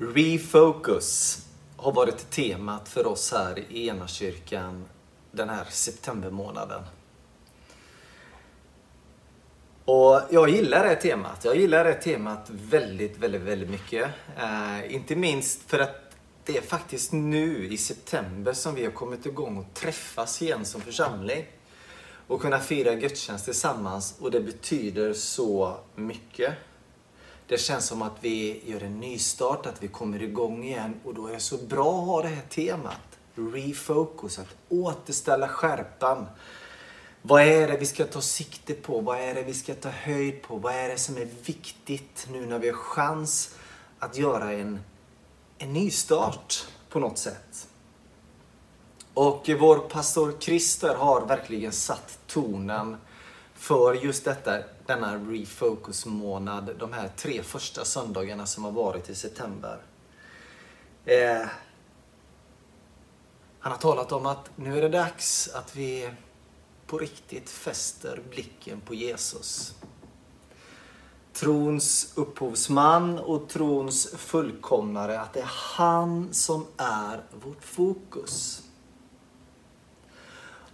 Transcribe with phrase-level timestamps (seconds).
[0.00, 1.38] Refocus
[1.76, 4.84] har varit temat för oss här i ena kyrkan
[5.30, 6.82] den här septembermånaden.
[9.84, 11.44] Och jag gillar det temat.
[11.44, 14.08] Jag gillar det temat väldigt, väldigt, väldigt mycket.
[14.36, 19.26] Eh, inte minst för att det är faktiskt nu i september som vi har kommit
[19.26, 21.46] igång och träffas igen som församling.
[22.26, 26.54] Och kunna fira gudstjänst tillsammans och det betyder så mycket.
[27.48, 31.26] Det känns som att vi gör en nystart, att vi kommer igång igen och då
[31.26, 33.00] är det så bra att ha det här temat.
[33.34, 36.26] Refocus, att återställa skärpan.
[37.22, 39.00] Vad är det vi ska ta sikte på?
[39.00, 40.56] Vad är det vi ska ta höjd på?
[40.56, 43.54] Vad är det som är viktigt nu när vi har chans
[43.98, 44.80] att göra en,
[45.58, 47.68] en nystart på något sätt?
[49.14, 52.96] Och vår pastor Christer har verkligen satt tonen
[53.58, 59.78] för just detta, denna refocus-månad, de här tre första söndagarna som har varit i september.
[61.04, 61.46] Eh,
[63.58, 66.10] han har talat om att nu är det dags att vi
[66.86, 69.74] på riktigt fäster blicken på Jesus.
[71.32, 78.62] Trons upphovsman och trons fullkomnare, att det är han som är vårt fokus.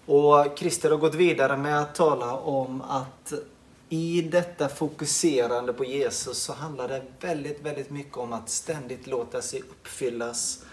[0.06, 3.32] Och Christer har gått vidare med att tala om att
[3.88, 9.42] i detta fokuserande på Jesus så handlar det väldigt, väldigt mycket om att ständigt låta
[9.42, 10.64] sig uppfyllas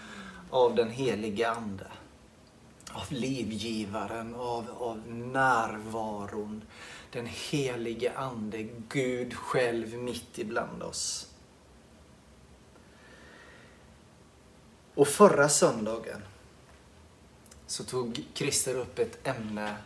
[0.50, 1.86] av den helige Ande.
[2.92, 6.62] Av livgivaren, av, av närvaron.
[7.10, 11.26] Den helige Ande, Gud själv mitt ibland oss.
[14.94, 16.22] Och förra söndagen
[17.72, 19.76] så tog Christer upp ett ämne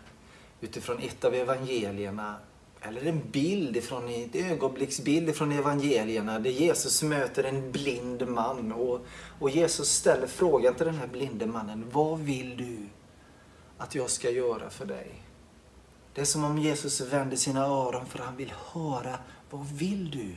[0.61, 2.37] utifrån ett av evangelierna,
[2.81, 9.01] eller en bild ifrån, en ögonblicksbild från evangelierna där Jesus möter en blind man och,
[9.39, 12.77] och Jesus ställer frågan till den här blinde mannen, vad vill du
[13.79, 15.23] att jag ska göra för dig?
[16.15, 19.19] Det är som om Jesus vänder sina öron för han vill höra,
[19.51, 20.35] vad vill du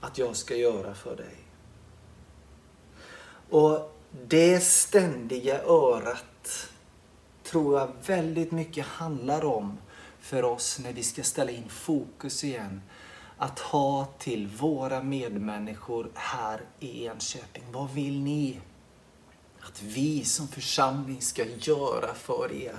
[0.00, 1.36] att jag ska göra för dig?
[3.50, 6.68] Och det ständiga örat
[7.42, 9.78] tror jag väldigt mycket handlar om
[10.20, 12.82] för oss när vi ska ställa in fokus igen.
[13.36, 17.64] Att ha till våra medmänniskor här i Enköping.
[17.72, 18.60] Vad vill ni
[19.60, 22.78] att vi som församling ska göra för er?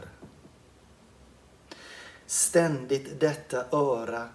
[2.26, 4.30] Ständigt detta öra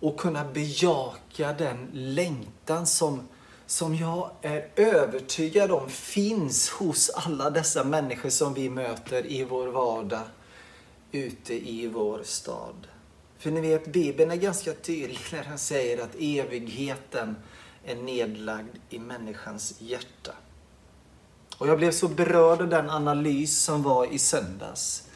[0.00, 3.28] och kunna bejaka den längtan som
[3.70, 9.66] som jag är övertygad om finns hos alla dessa människor som vi möter i vår
[9.66, 10.22] vardag
[11.12, 12.86] ute i vår stad.
[13.38, 17.36] För ni vet, Bibeln är ganska tydlig när den säger att evigheten
[17.84, 20.32] är nedlagd i människans hjärta.
[21.58, 25.08] Och jag blev så berörd av den analys som var i söndags.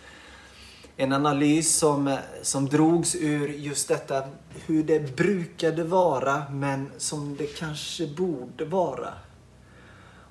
[0.97, 4.23] En analys som, eh, som drogs ur just detta
[4.67, 9.13] hur det brukade vara men som det kanske borde vara.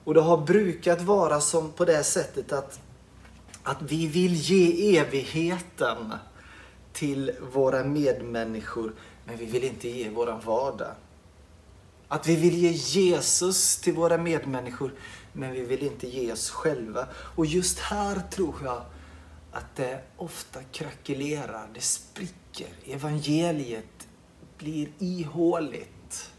[0.03, 2.79] Och det har brukat vara som på det sättet att,
[3.63, 6.13] att vi vill ge evigheten
[6.93, 8.93] till våra medmänniskor
[9.25, 10.91] men vi vill inte ge våran vardag.
[12.07, 14.93] Att vi vill ge Jesus till våra medmänniskor
[15.33, 17.07] men vi vill inte ge oss själva.
[17.13, 18.81] Och just här tror jag
[19.53, 22.67] att det ofta krackelerar, det spricker.
[22.85, 24.07] Evangeliet
[24.57, 26.31] blir ihåligt.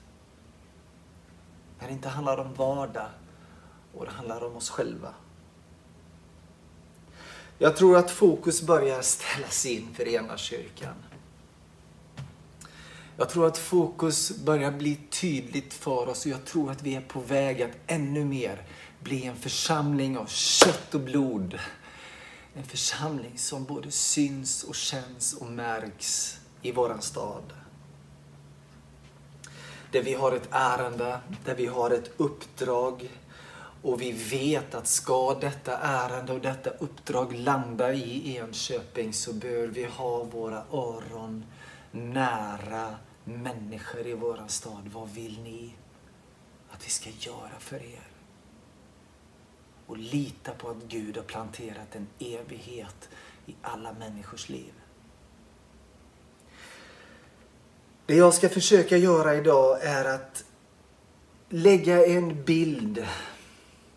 [1.79, 3.09] När det inte handlar om vardag
[3.95, 5.15] och det handlar om oss själva.
[7.59, 10.95] Jag tror att fokus börjar ställas in för ena kyrkan.
[13.17, 17.01] Jag tror att fokus börjar bli tydligt för oss och jag tror att vi är
[17.01, 18.63] på väg att ännu mer
[19.01, 21.59] bli en församling av kött och blod
[22.55, 27.53] en församling som både syns och känns och märks i våran stad.
[29.91, 33.11] Där vi har ett ärende, där vi har ett uppdrag
[33.83, 39.67] och vi vet att ska detta ärende och detta uppdrag landa i Enköping så bör
[39.67, 41.45] vi ha våra öron
[41.91, 44.91] nära människor i våran stad.
[44.93, 45.75] Vad vill ni
[46.71, 48.14] att vi ska göra för er?
[49.87, 53.09] Och lita på att Gud har planterat en evighet
[53.47, 54.73] i alla människors liv.
[58.07, 60.45] Det jag ska försöka göra idag är att
[61.49, 63.07] lägga en bild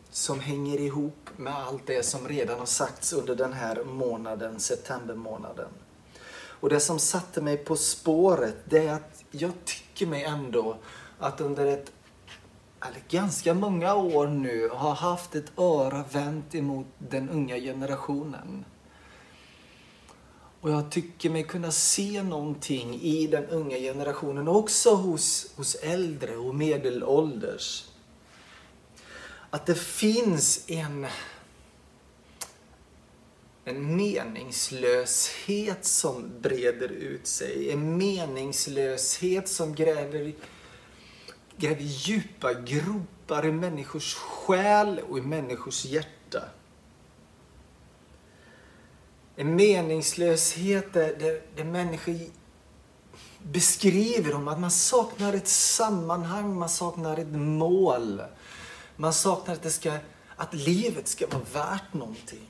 [0.10, 5.70] som hänger ihop med allt det som redan har sagts under den här månaden, septembermånaden.
[6.60, 10.78] Och det som satte mig på spåret, det är att jag tycker mig ändå
[11.20, 11.92] att under ett
[12.82, 18.66] eller ganska många år nu, har haft ett öra vänt emot den unga generationen.
[20.62, 26.38] Och jag tycker mig kunna se någonting i den unga generationen, också hos, hos äldre
[26.38, 27.86] och medelålders.
[29.50, 31.08] Att det finns en,
[33.66, 37.72] en meningslöshet som breder ut sig.
[37.72, 40.34] En meningslöshet som gräver,
[41.58, 46.44] gräver djupa gropar i människors själ och i människors hjärta.
[49.36, 52.16] En meningslöshet där, där, där människor
[53.44, 58.22] beskriver om att man saknar ett sammanhang, man saknar ett mål.
[58.96, 59.98] Man saknar att, det ska,
[60.36, 62.50] att livet ska vara värt någonting.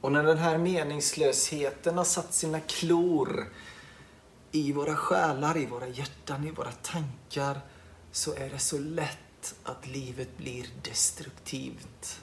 [0.00, 3.48] Och när den här meningslösheten har satt sina klor
[4.52, 7.60] i våra själar, i våra hjärtan, i våra tankar
[8.12, 12.20] så är det så lätt att livet blir destruktivt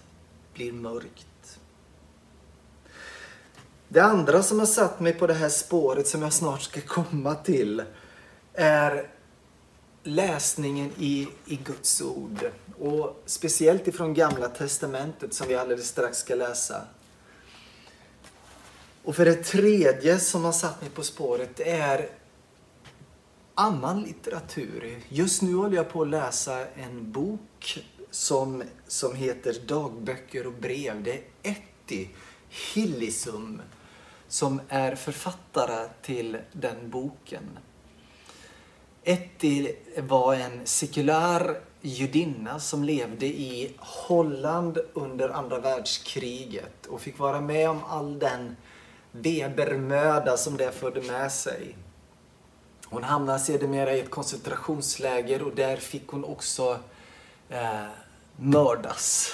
[0.56, 1.60] blir mörkt.
[3.88, 7.36] Det andra som har satt mig på det här spåret som jag snart ska komma
[7.36, 7.84] till
[8.54, 9.10] är
[10.04, 12.52] läsningen i, i Guds ord.
[12.80, 16.82] Och speciellt ifrån Gamla Testamentet som vi alldeles strax ska läsa.
[19.06, 22.10] Och för det tredje som har satt mig på spåret är
[23.54, 25.00] annan litteratur.
[25.10, 27.80] Just nu håller jag på att läsa en bok
[28.12, 31.04] som, som heter Dagböcker och brev.
[31.04, 32.10] Det är Etti
[32.50, 33.62] Hillisum
[34.28, 37.60] som är författare till den boken.
[39.04, 47.42] Etti var en sekulär judinna som levde i Holland under andra världskriget och fick vara
[47.42, 48.56] med om all den
[49.22, 51.78] Webermöda som det förde med sig.
[52.86, 56.80] Hon hamnade sedermera i ett koncentrationsläger och där fick hon också
[57.50, 57.86] eh,
[58.36, 59.34] mördas.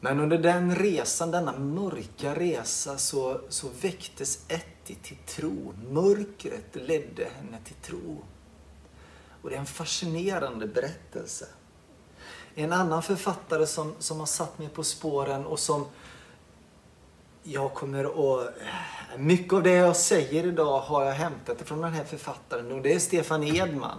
[0.00, 5.74] Men under den resan, denna mörka resa, så, så väcktes Etty till tro.
[5.90, 8.24] Mörkret ledde henne till tro.
[9.42, 11.46] Och det är en fascinerande berättelse.
[12.54, 15.86] En annan författare som, som har satt mig på spåren och som
[17.46, 18.48] jag kommer att...
[19.18, 22.92] Mycket av det jag säger idag har jag hämtat från den här författaren och det
[22.92, 23.98] är Stefan Edman.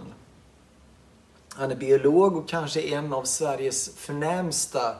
[1.48, 4.96] Han är biolog och kanske en av Sveriges förnämsta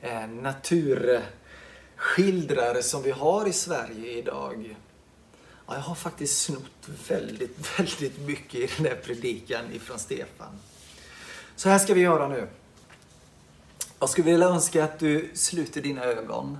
[0.00, 4.76] eh, naturskildrare som vi har i Sverige idag.
[5.66, 10.58] Ja, jag har faktiskt snott väldigt, väldigt mycket i den här predikan ifrån Stefan.
[11.56, 12.48] Så här ska vi göra nu.
[13.98, 16.58] Jag skulle vilja önska att du sluter dina ögon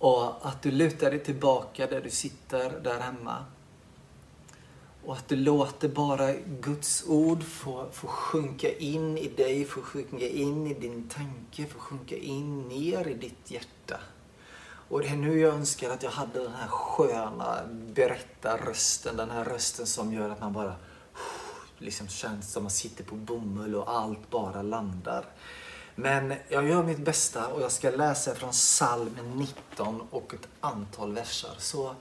[0.00, 3.44] och att du lutar dig tillbaka där du sitter där hemma.
[5.04, 10.28] Och att du låter bara Guds ord få, få sjunka in i dig, få sjunka
[10.28, 14.00] in i din tanke, få sjunka in ner i ditt hjärta.
[14.88, 17.58] Och det är nu jag önskar att jag hade den här sköna
[17.94, 20.74] berättarrösten, den här rösten som gör att man bara
[21.78, 25.24] liksom känns som man sitter på bomull och allt bara landar.
[26.00, 31.12] Men jag gör mitt bästa och jag ska läsa från psalm 19 och ett antal
[31.12, 31.54] versar.
[31.58, 31.94] Så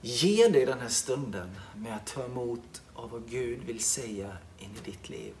[0.00, 4.70] Ge dig den här stunden med att ta emot av vad Gud vill säga in
[4.70, 5.34] i ditt liv.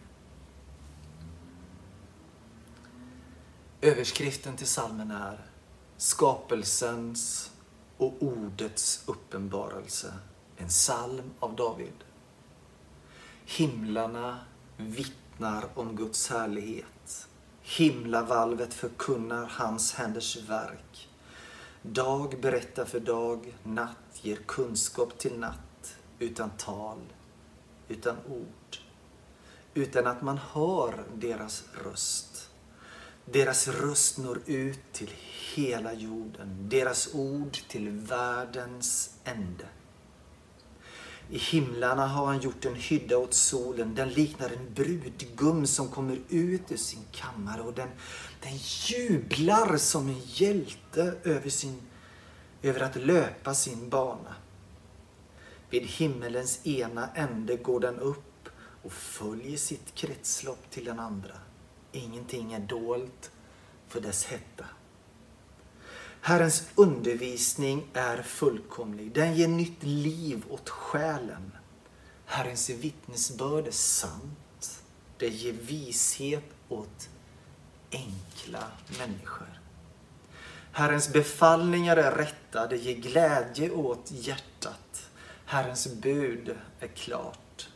[3.80, 5.46] Överskriften till salmen är
[5.96, 7.50] Skapelsens
[7.96, 10.14] och ordets uppenbarelse.
[10.56, 12.04] En psalm av David.
[13.46, 14.38] Himlarna
[14.76, 16.97] vittnar om Guds härlighet.
[17.76, 21.08] Himlavalvet förkunnar hans händers verk.
[21.82, 26.98] Dag berättar för dag, natt ger kunskap till natt, utan tal,
[27.88, 28.76] utan ord,
[29.74, 32.50] utan att man hör deras röst.
[33.24, 35.10] Deras röst når ut till
[35.54, 39.66] hela jorden, deras ord till världens ände.
[41.30, 43.94] I himlarna har han gjort en hydda åt solen.
[43.94, 47.88] Den liknar en brudgum som kommer ut ur sin kammare och den,
[48.42, 51.80] den jublar som en hjälte över, sin,
[52.62, 54.34] över att löpa sin bana.
[55.70, 58.48] Vid himmelens ena ände går den upp
[58.82, 61.34] och följer sitt kretslopp till den andra.
[61.92, 63.30] Ingenting är dolt
[63.88, 64.64] för dess hetta.
[66.20, 69.12] Herrens undervisning är fullkomlig.
[69.12, 71.52] Den ger nytt liv åt själen.
[72.26, 74.82] Herrens vittnesbörd är sant.
[75.18, 77.08] Det ger vishet åt
[77.92, 78.64] enkla
[78.98, 79.60] människor.
[80.72, 82.66] Herrens befallningar är rätta.
[82.66, 85.10] Det ger glädje åt hjärtat.
[85.44, 87.68] Herrens bud är klart.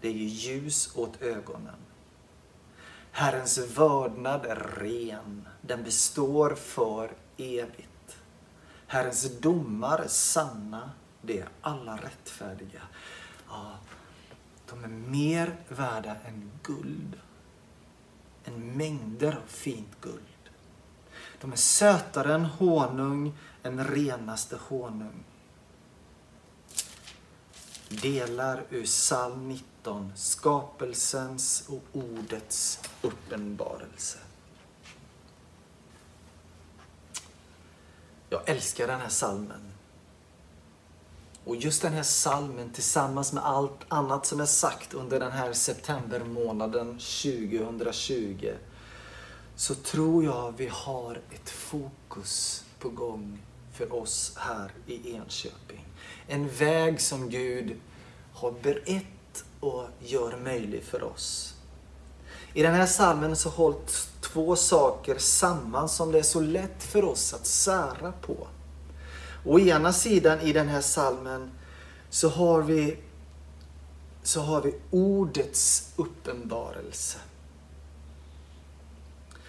[0.00, 1.76] Det ger ljus åt ögonen.
[3.12, 5.48] Herrens vördnad är ren.
[5.60, 8.16] Den består för evigt.
[8.86, 10.90] Herrens domar är sanna.
[11.22, 12.82] Det är alla rättfärdiga.
[13.48, 13.78] Ja,
[14.70, 17.18] de är mer värda än guld.
[18.44, 20.22] Än mängder av fint guld.
[21.40, 25.24] De är sötare än honung, än renaste honung.
[27.88, 34.18] Delar ur psalm 19, skapelsens och ordets uppenbarelse.
[38.32, 39.60] Jag älskar den här salmen.
[41.44, 45.52] Och just den här salmen tillsammans med allt annat som är sagt under den här
[45.52, 48.50] septembermånaden 2020
[49.56, 55.84] så tror jag vi har ett fokus på gång för oss här i Enköping.
[56.26, 57.76] En väg som Gud
[58.34, 61.54] har berett och gör möjlig för oss.
[62.54, 67.04] I den här salmen så hålls två saker samman som det är så lätt för
[67.04, 68.46] oss att sära på.
[69.44, 71.50] Å ena sidan i den här salmen
[72.10, 72.96] så har vi,
[74.22, 77.18] så har vi ordets uppenbarelse.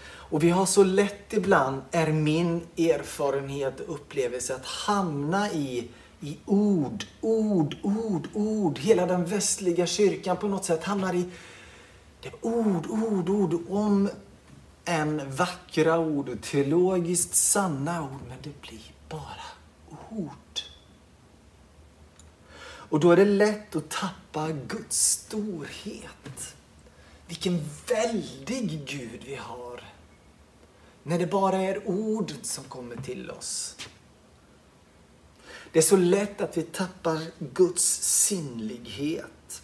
[0.05, 6.37] Och vi har så lätt ibland, är min erfarenhet och upplevelse, att hamna i, i
[6.45, 8.79] ord, ord, ord, ord.
[8.79, 11.25] Hela den västliga kyrkan på något sätt hamnar i
[12.21, 14.09] det ord, ord, ord om
[14.85, 19.45] än vackra ord, teologiskt sanna ord, men det blir bara
[20.09, 20.59] ord.
[22.93, 26.55] Och då är det lätt att tappa Guds storhet.
[27.27, 29.83] Vilken väldig Gud vi har.
[31.03, 33.75] När det bara är ordet som kommer till oss.
[35.71, 37.83] Det är så lätt att vi tappar Guds
[38.25, 39.61] sinnlighet.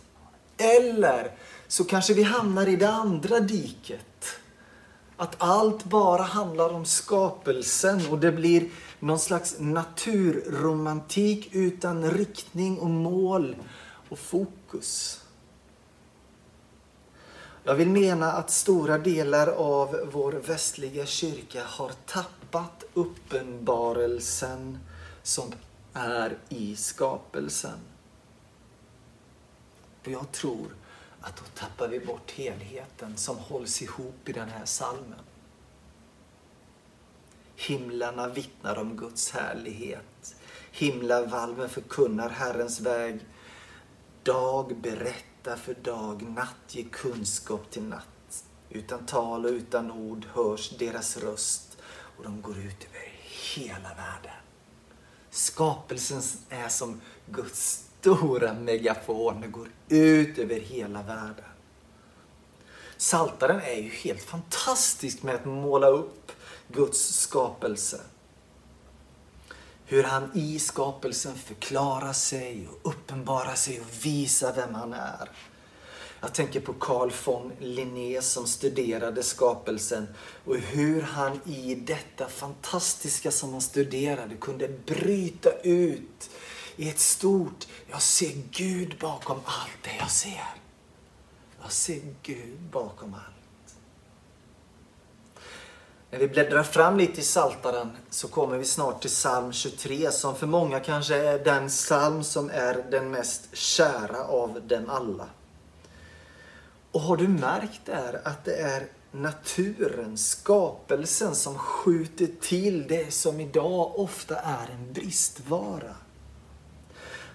[0.57, 4.39] Eller så kanske vi hamnar i det andra diket.
[5.19, 12.89] Att allt bara handlar om skapelsen och det blir någon slags naturromantik utan riktning och
[12.89, 13.55] mål
[14.09, 15.21] och fokus.
[17.63, 24.79] Jag vill mena att stora delar av vår västliga kyrka har tappat uppenbarelsen
[25.23, 25.51] som
[25.93, 27.79] är i skapelsen.
[30.05, 30.67] Och jag tror
[31.21, 35.19] att då tappar vi bort helheten som hålls ihop i den här salmen.
[37.55, 40.35] Himlarna vittnar om Guds härlighet.
[40.71, 43.25] Himlavalven förkunnar Herrens väg.
[44.23, 48.43] Dag berättar för dag, natt ger kunskap till natt.
[48.69, 51.77] Utan tal och utan ord hörs deras röst
[52.17, 53.11] och de går ut över
[53.55, 54.39] hela världen.
[55.29, 59.51] Skapelsen är som Guds stora megafon.
[59.51, 61.45] Går ut över hela världen.
[62.97, 66.31] Saltaren är ju helt fantastisk med att måla upp
[66.67, 68.01] Guds skapelse.
[69.85, 75.29] Hur han i skapelsen förklarar sig och uppenbarar sig och visar vem han är.
[76.21, 80.07] Jag tänker på Carl von Linné som studerade skapelsen
[80.45, 86.29] och hur han i detta fantastiska som han studerade kunde bryta ut
[86.79, 90.45] i ett stort, jag ser Gud bakom allt det jag ser.
[91.61, 93.75] Jag ser Gud bakom allt.
[96.11, 100.35] När vi bläddrar fram lite i Saltaren så kommer vi snart till psalm 23 som
[100.35, 105.27] för många kanske är den psalm som är den mest kära av dem alla.
[106.91, 113.39] Och har du märkt där att det är naturen, skapelsen som skjuter till det som
[113.39, 115.95] idag ofta är en bristvara.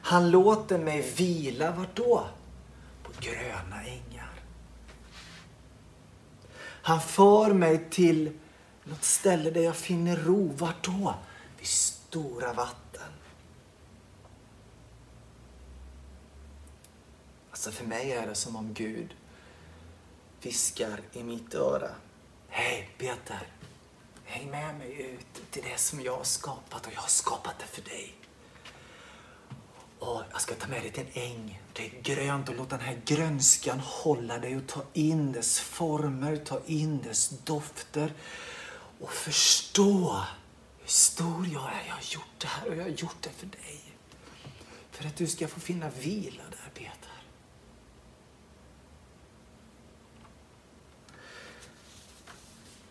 [0.05, 2.27] Han låter mig vila, vart då?
[3.03, 4.31] På gröna ängar.
[6.59, 8.39] Han för mig till
[8.85, 10.53] något ställe där jag finner ro.
[10.59, 11.15] Vart då?
[11.59, 13.13] Vid stora vatten.
[17.51, 19.15] Alltså för mig är det som om Gud
[20.43, 21.91] viskar i mitt öra.
[22.49, 23.49] Hej Peter!
[24.25, 27.67] Häng med mig ut till det som jag har skapat och jag har skapat det
[27.67, 28.15] för dig.
[30.07, 31.61] Och jag ska ta med dig till en äng.
[31.73, 36.37] Det är grönt och låt den här grönskan hålla dig och ta in dess former,
[36.37, 38.13] ta in dess dofter
[39.01, 40.23] och förstå
[40.79, 41.87] hur stor jag är.
[41.87, 43.81] Jag har gjort det här och jag har gjort det för dig.
[44.91, 47.11] För att du ska få finna vila där, Peter.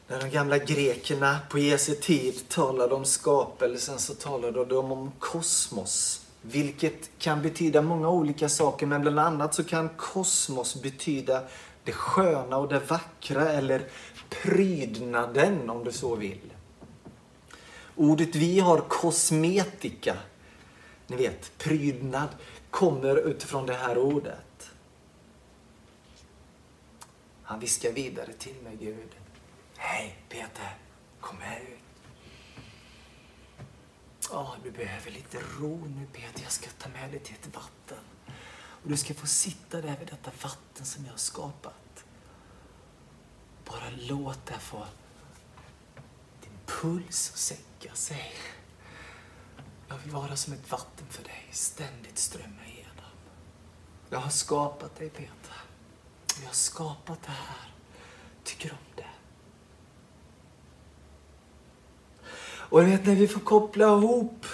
[0.08, 6.23] När de gamla grekerna på Jesu tid talade om skapelsen så talade de om kosmos
[6.46, 11.44] vilket kan betyda många olika saker, men bland annat så kan kosmos betyda
[11.84, 13.88] det sköna och det vackra eller
[14.30, 16.54] prydnaden om du så vill.
[17.96, 20.18] Ordet vi har, kosmetika,
[21.08, 22.30] ni vet, prydnad,
[22.70, 24.70] kommer utifrån det här ordet.
[27.44, 29.10] Han viskar vidare till mig, Gud.
[29.78, 30.78] Hej Peter,
[31.20, 31.93] kom här ut.
[34.34, 38.04] Oh, du behöver lite ro nu Peter, jag ska ta med dig till ett vatten.
[38.84, 42.06] Och du ska få sitta där vid detta vatten som jag har skapat.
[43.66, 44.86] Bara låt det få
[46.42, 48.34] din puls att sänka sig.
[49.88, 53.12] Jag vill vara som ett vatten för dig, ständigt strömma igenom.
[54.10, 55.62] Jag har skapat dig Peter.
[56.40, 57.74] Jag har skapat det här.
[58.44, 59.03] Tycker om det.
[62.74, 64.46] Och jag vet när vi får koppla ihop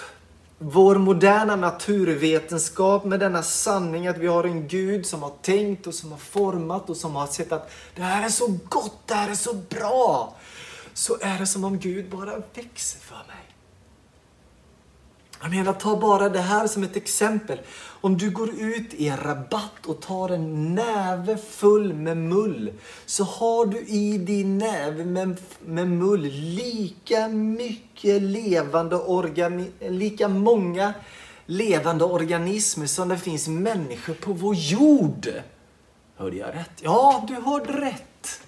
[0.58, 5.94] vår moderna naturvetenskap med denna sanning att vi har en Gud som har tänkt och
[5.94, 9.30] som har format och som har sett att det här är så gott, det här
[9.30, 10.36] är så bra.
[10.94, 13.49] Så är det som om Gud bara växer för mig.
[15.42, 17.58] Jag menar, ta bara det här som ett exempel.
[18.00, 22.72] Om du går ut i en rabatt och tar en näve full med mull,
[23.06, 30.94] så har du i din näve med, med mull lika mycket levande organi lika många
[31.46, 35.28] levande organismer som det finns människor på vår jord.
[36.16, 36.72] Hörde jag rätt?
[36.80, 38.40] Ja, du hörde rätt.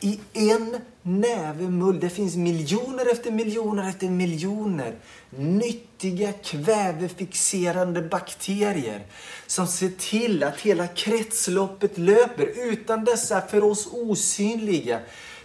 [0.00, 2.00] I en näve mull.
[2.00, 4.94] Det finns miljoner efter miljoner efter miljoner
[5.30, 9.06] nyttiga kvävefixerande bakterier
[9.46, 12.46] som ser till att hela kretsloppet löper.
[12.46, 15.00] Utan dessa för oss osynliga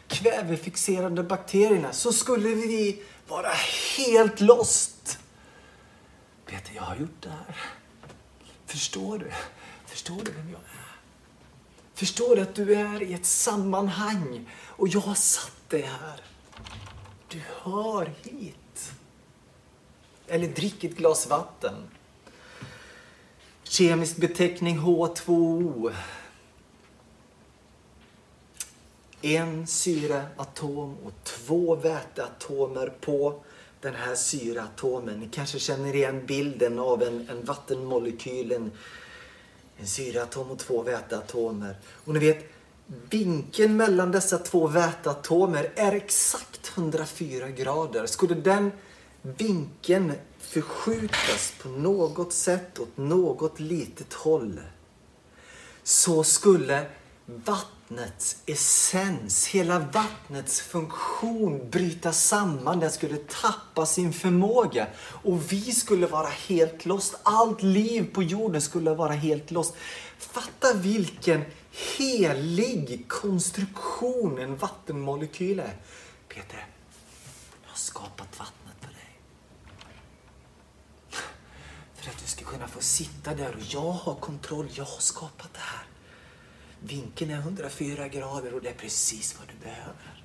[0.07, 3.51] kvävefixerande bakterierna så skulle vi vara
[3.97, 5.19] helt lost.
[6.45, 7.55] Peter, jag har gjort det här.
[8.65, 9.31] Förstår du?
[9.85, 10.72] Förstår du vem jag är?
[12.03, 16.21] Förstår du att du är i ett sammanhang och jag har satt dig här.
[17.27, 18.91] Du hör hit.
[20.27, 21.73] Eller drick ett glas vatten.
[23.63, 25.93] Kemisk beteckning H2O.
[29.21, 33.43] En syreatom och två väteatomer på
[33.81, 35.19] den här syreatomen.
[35.19, 38.71] Ni kanske känner igen bilden av en, en vattenmolekyl, en,
[39.77, 41.75] en syreatom och två väteatomer.
[42.05, 42.45] Och ni vet,
[43.09, 48.05] vinkeln mellan dessa två väteatomer är exakt 104 grader.
[48.05, 48.71] Skulle den
[49.21, 54.59] vinkeln förskjutas på något sätt åt något litet håll
[55.83, 56.85] så skulle
[57.25, 62.79] vattnets essens, hela vattnets funktion bryta samman.
[62.79, 67.15] Den skulle tappa sin förmåga och vi skulle vara helt lost.
[67.23, 69.75] Allt liv på jorden skulle vara helt lost.
[70.17, 71.43] Fatta vilken
[71.97, 75.77] helig konstruktion en vattenmolekyl är.
[76.27, 76.67] Peter,
[77.63, 79.19] jag har skapat vattnet för dig.
[81.95, 85.53] För att du ska kunna få sitta där och jag har kontroll, jag har skapat
[85.53, 85.92] det här.
[86.85, 90.23] Vinkeln är 104 grader och det är precis vad du behöver.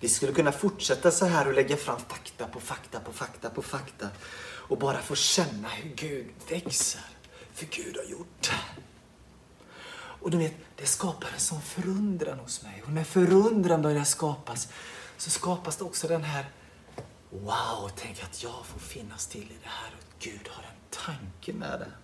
[0.00, 3.62] Vi skulle kunna fortsätta så här och lägga fram fakta på fakta på fakta på
[3.62, 4.08] fakta
[4.44, 7.00] och bara få känna hur Gud växer.
[7.52, 8.82] För Gud har gjort det.
[9.94, 12.82] Och du vet, det skapar en sån förundran hos mig.
[12.86, 14.68] Och när förundran börjar skapas
[15.16, 16.46] så skapas det också den här
[17.30, 21.52] Wow, tänk att jag får finnas till i det här och Gud har en tanke
[21.52, 22.01] med det.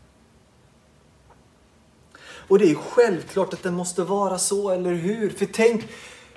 [2.48, 5.30] Och det är självklart att det måste vara så, eller hur?
[5.30, 5.88] För tänk,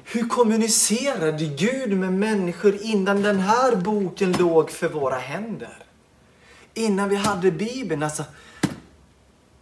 [0.03, 5.77] hur kommunicerade Gud med människor innan den här boken låg för våra händer?
[6.73, 8.03] Innan vi hade Bibeln.
[8.03, 8.23] Alltså,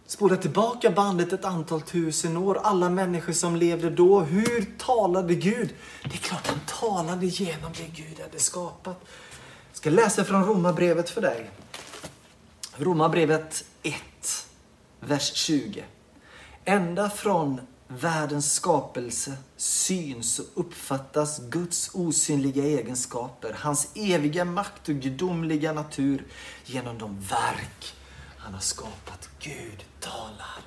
[0.06, 2.60] Spola tillbaka bandet ett antal tusen år.
[2.62, 4.20] Alla människor som levde då.
[4.20, 5.74] Hur talade Gud?
[6.02, 9.00] Det är klart han talade genom det Gud hade skapat.
[9.70, 11.50] Jag ska läsa från Romarbrevet för dig.
[12.76, 13.94] Romarbrevet 1,
[15.00, 15.84] vers 20.
[16.70, 25.72] Ända från världens skapelse syns och uppfattas Guds osynliga egenskaper, hans eviga makt och gudomliga
[25.72, 26.26] natur
[26.64, 27.94] genom de verk
[28.38, 29.30] han har skapat.
[29.38, 30.60] Gud talar.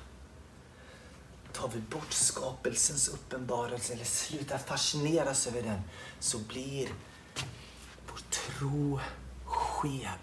[1.52, 5.80] Tar vi bort skapelsens uppenbarelse eller slutar fascineras över den
[6.20, 6.88] så blir
[8.06, 9.00] vår tro
[9.44, 10.18] skev.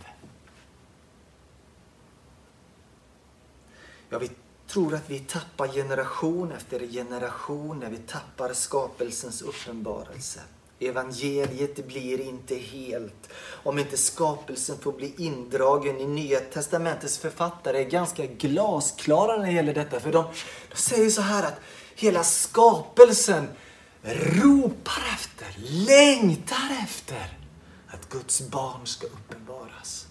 [4.10, 4.30] Jag vi
[4.72, 10.40] tror att vi tappar generation efter generation när vi tappar skapelsens uppenbarelse.
[10.80, 13.30] Evangeliet blir inte helt
[13.64, 19.52] om inte skapelsen får bli indragen i Nya Testamentets författare är ganska glasklara när det
[19.52, 20.00] gäller detta.
[20.00, 20.26] För de,
[20.70, 21.60] de säger så här att
[21.96, 23.48] hela skapelsen
[24.04, 25.48] ropar efter,
[25.88, 27.38] längtar efter
[27.88, 30.08] att Guds barn ska uppenbaras.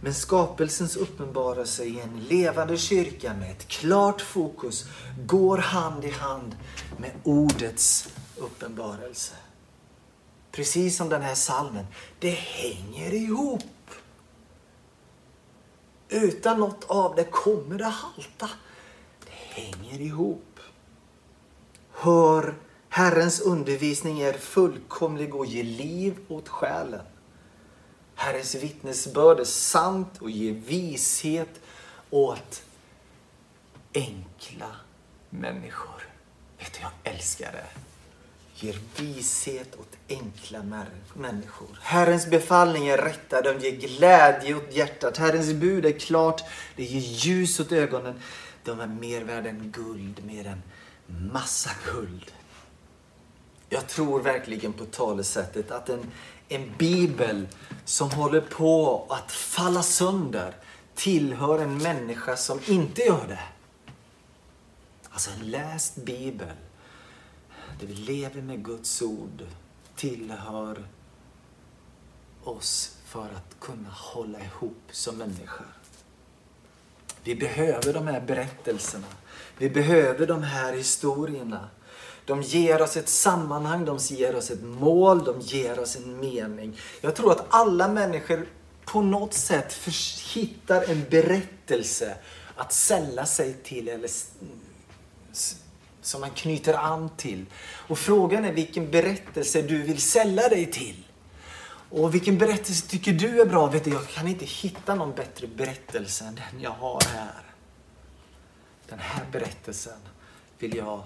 [0.00, 4.88] Men skapelsens uppenbarelse i en levande kyrka med ett klart fokus
[5.26, 6.56] går hand i hand
[6.98, 9.34] med ordets uppenbarelse.
[10.52, 11.86] Precis som den här salmen.
[12.18, 13.64] Det hänger ihop.
[16.08, 18.50] Utan något av det kommer det halta.
[19.24, 20.60] Det hänger ihop.
[21.92, 22.54] Hör,
[22.88, 27.04] Herrens undervisning är fullkomlig och ger liv åt själen.
[28.20, 31.60] Herrens vittnesbörd är sant och ger vishet
[32.10, 32.62] åt
[33.94, 34.76] enkla
[35.30, 36.08] människor.
[36.58, 37.66] Vet du, jag älskar det.
[38.54, 40.62] Ger vishet åt enkla
[41.14, 41.78] människor.
[41.80, 45.16] Herrens befallning är rätta, de ger glädje åt hjärtat.
[45.16, 46.42] Herrens bud är klart,
[46.76, 48.20] det ger ljus åt ögonen.
[48.64, 50.62] De är mer värda än guld, mer än
[51.32, 52.32] massa guld.
[53.68, 56.10] Jag tror verkligen på talesättet att en,
[56.52, 57.48] en bibel
[57.84, 60.54] som håller på att falla sönder
[60.94, 63.42] tillhör en människa som inte gör det.
[65.10, 66.56] Alltså en läst bibel,
[67.80, 69.42] där vi lever med Guds ord,
[69.96, 70.84] tillhör
[72.44, 75.66] oss för att kunna hålla ihop som människor.
[77.22, 79.06] Vi behöver de här berättelserna.
[79.58, 81.68] Vi behöver de här historierna.
[82.24, 86.78] De ger oss ett sammanhang, de ger oss ett mål, de ger oss en mening.
[87.00, 88.46] Jag tror att alla människor
[88.84, 89.72] på något sätt
[90.34, 92.16] hittar en berättelse
[92.56, 94.10] att sälla sig till eller
[96.02, 97.46] som man knyter an till.
[97.62, 101.06] Och frågan är vilken berättelse du vill sälla dig till.
[101.90, 103.66] Och vilken berättelse tycker du är bra?
[103.66, 107.42] Vet du, jag kan inte hitta någon bättre berättelse än den jag har här.
[108.88, 109.98] Den här berättelsen
[110.58, 111.02] vill jag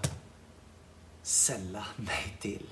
[1.25, 2.67] sälla mig till.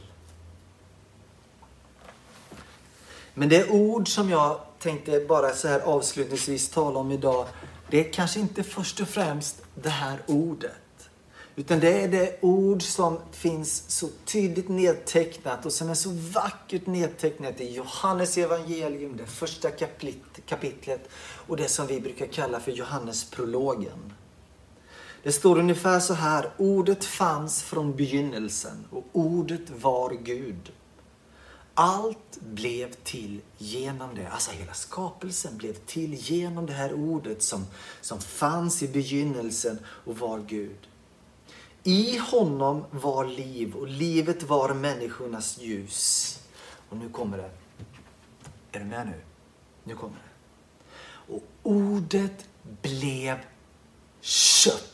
[3.35, 7.47] Men det ord som jag tänkte bara så här avslutningsvis tala om idag,
[7.91, 10.73] det är kanske inte först och främst det här ordet.
[11.57, 16.87] Utan det är det ord som finns så tydligt nedtecknat och som är så vackert
[16.87, 19.71] nedtecknat i Johannes evangelium, det första
[20.47, 21.01] kapitlet
[21.47, 24.13] och det som vi brukar kalla för Johannesprologen.
[25.23, 26.51] Det står ungefär så här.
[26.57, 30.73] Ordet fanns från begynnelsen och ordet var Gud.
[31.75, 34.29] Allt blev till genom det.
[34.29, 37.67] Alltså hela skapelsen blev till genom det här ordet som,
[38.01, 40.89] som fanns i begynnelsen och var Gud.
[41.83, 46.39] I honom var liv och livet var människornas ljus.
[46.89, 47.51] Och nu kommer det.
[48.73, 49.21] Är du med nu?
[49.85, 51.35] Nu kommer det.
[51.35, 52.45] Och ordet
[52.83, 53.39] blev
[54.21, 54.92] kött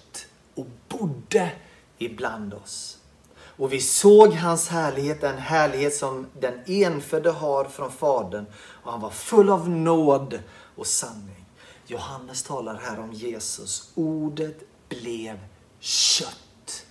[0.59, 1.53] och bodde
[1.99, 2.99] ibland oss.
[3.37, 8.47] Och vi såg hans härlighet, den härlighet som den enfödde har från Fadern.
[8.57, 10.39] Och han var full av nåd
[10.77, 11.45] och sanning.
[11.87, 13.91] Johannes talar här om Jesus.
[13.95, 15.39] Ordet blev
[15.81, 16.87] kött.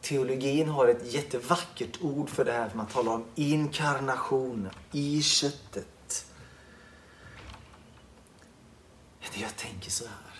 [0.00, 2.70] Teologin har ett jättevackert ord för det här.
[2.74, 6.26] Man talar om inkarnation i köttet.
[9.34, 10.31] Jag tänker så här.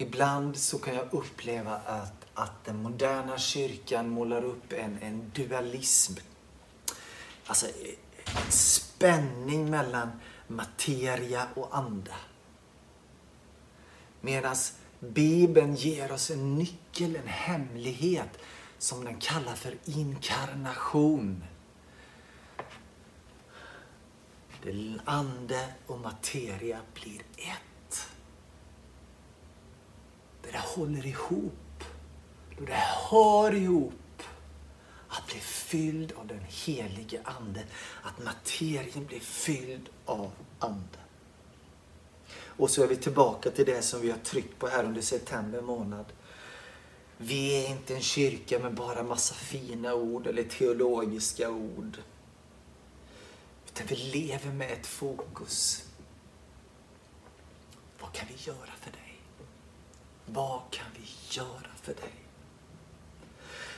[0.00, 6.12] Ibland så kan jag uppleva att, att den moderna kyrkan målar upp en, en dualism.
[7.46, 7.66] Alltså
[8.24, 10.10] en spänning mellan
[10.46, 12.14] materia och ande.
[14.20, 14.56] Medan
[15.00, 18.38] Bibeln ger oss en nyckel, en hemlighet
[18.78, 21.44] som den kallar för inkarnation.
[24.62, 27.77] Det ande och materia blir ett
[30.48, 31.84] där det håller ihop.
[32.58, 34.22] Då det hör ihop.
[35.08, 37.64] Att bli fylld av den helige Ande.
[38.02, 40.98] Att materien blir fylld av Ande.
[42.32, 45.60] Och så är vi tillbaka till det som vi har tryckt på här under september
[45.60, 46.06] månad.
[47.16, 51.98] Vi är inte en kyrka med bara massa fina ord eller teologiska ord.
[53.66, 55.84] Utan vi lever med ett fokus.
[58.00, 59.07] Vad kan vi göra för dig?
[60.32, 62.14] Vad kan vi göra för dig?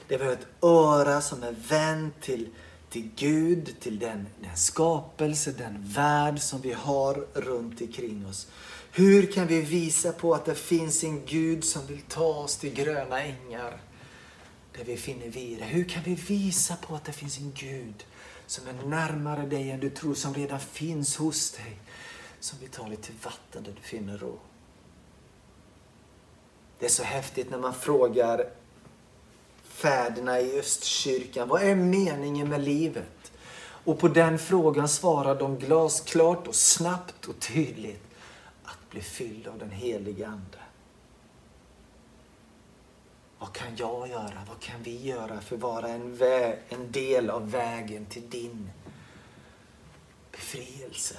[0.08, 2.48] Det var ett öra som är vänt till,
[2.88, 8.46] till Gud, till den, den skapelse, den värld som vi har runt omkring oss.
[8.92, 12.74] Hur kan vi visa på att det finns en Gud som vill ta oss till
[12.74, 13.80] gröna ängar
[14.76, 15.64] där vi finner vila?
[15.64, 18.04] Hur kan vi visa på att det finns en Gud
[18.46, 21.78] som är närmare dig än du tror, som redan finns hos dig,
[22.40, 24.38] som vill ta dig till vatten där du finner ro?
[26.80, 28.50] Det är så häftigt när man frågar
[29.62, 33.32] fäderna i Östkyrkan, vad är meningen med livet?
[33.84, 38.02] Och på den frågan svarar de glasklart och snabbt och tydligt
[38.64, 40.58] att bli fylld av den helige Ande.
[43.38, 44.42] Vad kan jag göra?
[44.48, 46.18] Vad kan vi göra för att vara en,
[46.68, 48.70] en del av vägen till din
[50.32, 51.16] befrielse?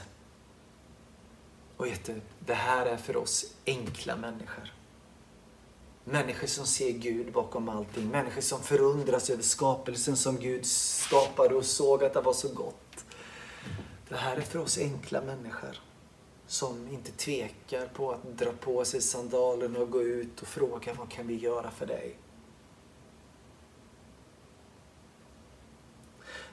[1.78, 4.81] Och vet du, det här är för oss enkla människor.
[6.04, 8.08] Människor som ser Gud bakom allting.
[8.08, 13.06] Människor som förundras över skapelsen som Gud skapade och såg att det var så gott.
[14.10, 15.80] Det här är för oss enkla människor
[16.48, 21.12] som inte tvekar på att dra på sig sandalen och gå ut och fråga vad
[21.12, 22.18] kan vi göra för dig?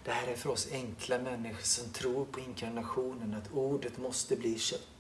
[0.04, 4.58] Det här är för oss enkla människor som tror på inkarnationen, att ordet måste bli
[4.58, 4.97] kött.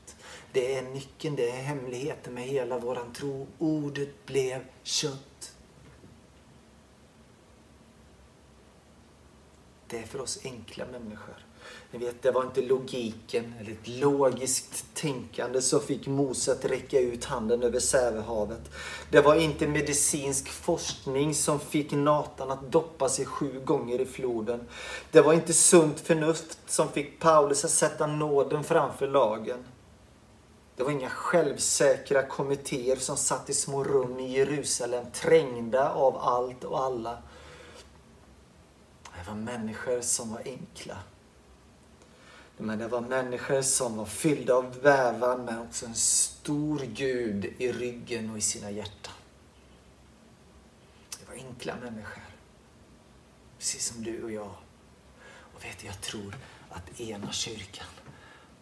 [0.52, 3.46] Det är nyckeln, det är hemligheten med hela våran tro.
[3.58, 5.52] Ordet blev kött.
[9.86, 11.34] Det är för oss enkla människor.
[11.90, 17.00] Ni vet, det var inte logiken eller ett logiskt tänkande som fick Mose att räcka
[17.00, 18.70] ut handen över Sävehavet.
[19.10, 24.60] Det var inte medicinsk forskning som fick Natan att doppa sig sju gånger i floden.
[25.10, 29.64] Det var inte sunt förnuft som fick Paulus att sätta nåden framför lagen.
[30.78, 36.64] Det var inga självsäkra kommittéer som satt i små rum i Jerusalem trängda av allt
[36.64, 37.22] och alla.
[39.02, 40.98] Det var människor som var enkla.
[42.56, 47.72] Men det var människor som var fyllda av bävan men också en stor Gud i
[47.72, 49.14] ryggen och i sina hjärtan.
[51.18, 52.22] Det var enkla människor.
[53.58, 54.54] Precis som du och jag.
[55.54, 56.36] Och vet du, jag tror
[56.70, 57.86] att ena kyrkan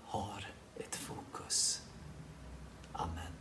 [0.04, 1.82] har ett fokus
[2.98, 3.35] Amen.